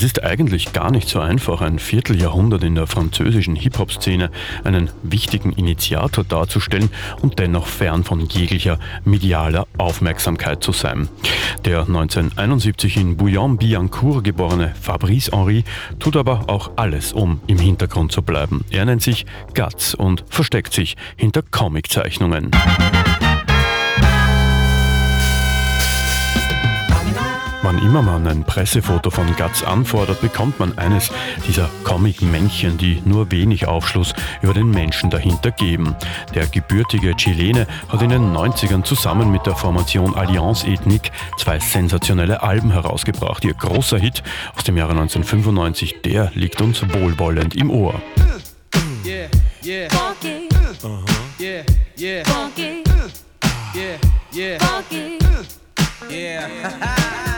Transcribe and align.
Es 0.00 0.04
ist 0.04 0.24
eigentlich 0.24 0.72
gar 0.72 0.90
nicht 0.90 1.10
so 1.10 1.20
einfach, 1.20 1.60
ein 1.60 1.78
Vierteljahrhundert 1.78 2.64
in 2.64 2.74
der 2.74 2.86
französischen 2.86 3.54
Hip-Hop-Szene 3.54 4.30
einen 4.64 4.88
wichtigen 5.02 5.52
Initiator 5.52 6.24
darzustellen 6.24 6.88
und 7.20 7.38
dennoch 7.38 7.66
fern 7.66 8.02
von 8.02 8.26
jeglicher 8.26 8.78
medialer 9.04 9.66
Aufmerksamkeit 9.76 10.64
zu 10.64 10.72
sein. 10.72 11.10
Der 11.66 11.80
1971 11.80 12.96
in 12.96 13.18
Bouillon-Billancourt 13.18 14.24
geborene 14.24 14.74
Fabrice 14.80 15.32
Henry 15.32 15.64
tut 15.98 16.16
aber 16.16 16.44
auch 16.46 16.70
alles, 16.76 17.12
um 17.12 17.42
im 17.46 17.58
Hintergrund 17.58 18.10
zu 18.10 18.22
bleiben. 18.22 18.64
Er 18.70 18.86
nennt 18.86 19.02
sich 19.02 19.26
Guts 19.54 19.94
und 19.94 20.24
versteckt 20.30 20.72
sich 20.72 20.96
hinter 21.16 21.42
Comiczeichnungen. 21.42 22.52
Immer 27.90 28.02
man 28.02 28.24
ein 28.28 28.44
Pressefoto 28.44 29.10
von 29.10 29.26
Guts 29.34 29.64
anfordert, 29.64 30.20
bekommt 30.20 30.60
man 30.60 30.78
eines 30.78 31.10
dieser 31.48 31.68
Comic-Männchen, 31.82 32.78
die 32.78 33.02
nur 33.04 33.32
wenig 33.32 33.66
Aufschluss 33.66 34.14
über 34.42 34.54
den 34.54 34.70
Menschen 34.70 35.10
dahinter 35.10 35.50
geben. 35.50 35.96
Der 36.32 36.46
gebürtige 36.46 37.16
Chilene 37.16 37.66
hat 37.88 38.00
in 38.00 38.10
den 38.10 38.32
90ern 38.32 38.84
zusammen 38.84 39.32
mit 39.32 39.44
der 39.44 39.56
Formation 39.56 40.14
Allianz 40.14 40.62
Ethnique 40.62 41.10
zwei 41.36 41.58
sensationelle 41.58 42.44
Alben 42.44 42.70
herausgebracht. 42.70 43.44
Ihr 43.44 43.54
großer 43.54 43.98
Hit 43.98 44.22
aus 44.56 44.62
dem 44.62 44.76
Jahre 44.76 44.92
1995, 44.92 46.02
der 46.02 46.30
liegt 46.34 46.60
uns 46.60 46.84
wohlwollend 46.92 47.56
im 47.56 47.70
Ohr. 47.70 48.00
Yeah, 49.04 49.26
yeah, 49.64 49.88
funky, 49.88 50.48
yeah, 51.40 51.64
yeah. 56.08 57.26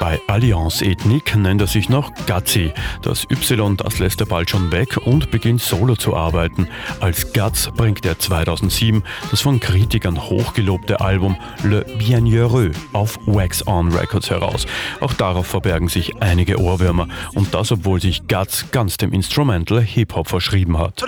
Bei 0.00 0.20
Allianz 0.26 0.82
Ethnique 0.82 1.36
nennt 1.36 1.62
er 1.62 1.66
sich 1.66 1.88
noch 1.88 2.12
Gazzi. 2.26 2.72
Das 3.00 3.24
Y, 3.30 3.76
das 3.78 3.98
lässt 3.98 4.20
er 4.20 4.26
bald 4.26 4.50
schon 4.50 4.70
weg 4.70 4.98
und 4.98 5.30
beginnt 5.30 5.62
solo 5.62 5.96
zu 5.96 6.14
arbeiten. 6.14 6.68
Als 7.00 7.32
Guts 7.32 7.70
bringt 7.74 8.04
er 8.04 8.18
2007 8.18 9.02
das 9.30 9.40
von 9.40 9.60
Kritikern 9.60 10.22
hochgelobte 10.28 11.00
Album 11.00 11.36
Le 11.62 11.86
Bienheureux 11.96 12.76
auf 12.92 13.18
Wax 13.24 13.66
On 13.66 13.92
Records 13.92 14.28
heraus. 14.28 14.66
Auch 15.00 15.14
darauf 15.14 15.46
verbergen 15.46 15.88
sich 15.88 16.20
einige 16.20 16.60
Ohrwürmer 16.60 17.08
und 17.32 17.54
das, 17.54 17.72
obwohl 17.72 17.98
sich 17.98 18.28
Guts 18.28 18.70
ganz 18.72 18.98
dem 18.98 19.14
Instrumental 19.14 19.80
Hip-Hop 19.80 20.28
verschrieben 20.28 20.78
hat. 20.78 21.02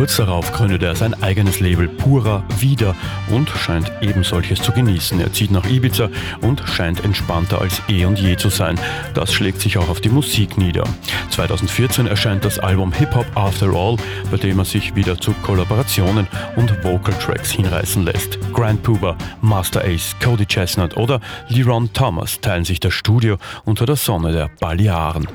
Kurz 0.00 0.16
darauf 0.16 0.50
gründet 0.54 0.82
er 0.82 0.96
sein 0.96 1.12
eigenes 1.22 1.60
Label 1.60 1.86
Pura 1.86 2.42
wieder 2.58 2.96
und 3.28 3.50
scheint 3.50 3.92
eben 4.00 4.24
solches 4.24 4.62
zu 4.62 4.72
genießen. 4.72 5.20
Er 5.20 5.30
zieht 5.30 5.50
nach 5.50 5.68
Ibiza 5.68 6.08
und 6.40 6.62
scheint 6.64 7.04
entspannter 7.04 7.60
als 7.60 7.82
eh 7.86 8.06
und 8.06 8.18
je 8.18 8.34
zu 8.34 8.48
sein. 8.48 8.80
Das 9.12 9.30
schlägt 9.30 9.60
sich 9.60 9.76
auch 9.76 9.90
auf 9.90 10.00
die 10.00 10.08
Musik 10.08 10.56
nieder. 10.56 10.84
2014 11.28 12.06
erscheint 12.06 12.46
das 12.46 12.58
Album 12.58 12.94
Hip 12.94 13.14
Hop 13.14 13.26
After 13.34 13.74
All, 13.74 13.98
bei 14.30 14.38
dem 14.38 14.60
er 14.60 14.64
sich 14.64 14.94
wieder 14.94 15.20
zu 15.20 15.34
Kollaborationen 15.42 16.26
und 16.56 16.82
Vocal 16.82 17.12
Tracks 17.16 17.50
hinreißen 17.50 18.02
lässt. 18.02 18.38
Grand 18.54 18.82
Puba, 18.82 19.18
Master 19.42 19.84
Ace, 19.84 20.16
Cody 20.18 20.46
Chestnut 20.46 20.96
oder 20.96 21.20
Leron 21.48 21.92
Thomas 21.92 22.40
teilen 22.40 22.64
sich 22.64 22.80
das 22.80 22.94
Studio 22.94 23.36
unter 23.66 23.84
der 23.84 23.96
Sonne 23.96 24.32
der 24.32 24.48
Balearen. 24.60 25.28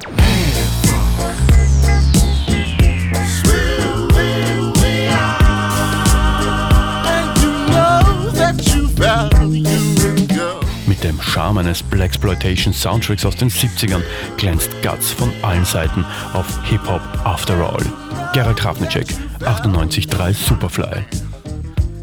Dem 11.16 11.22
Charme 11.22 11.60
eines 11.60 11.82
Blaxploitation 11.84 12.74
Soundtracks 12.74 13.26
aus 13.26 13.36
den 13.36 13.50
70ern 13.50 14.02
glänzt 14.38 14.70
Guts 14.82 15.12
von 15.12 15.32
allen 15.42 15.66
Seiten 15.66 16.06
auf 16.34 16.46
Hip-Hop 16.66 17.02
After 17.24 17.56
All. 17.56 17.86
Gerald 18.34 18.58
Krafnicek, 18.58 19.08
98.3 19.40 20.34
Superfly. 20.34 21.06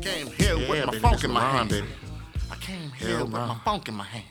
Came 0.00 0.30
here 0.36 0.56
with 0.56 0.86
my 0.86 0.98
funk 0.98 1.24
in 1.24 1.32
my 1.32 1.40
hand. 1.40 1.72
I 1.72 2.56
came 2.64 2.92
here 2.98 3.22
with 3.22 3.30
my 3.30 3.54
funk 3.64 3.88
in 3.88 3.96
my 3.96 4.04
hand. 4.04 4.24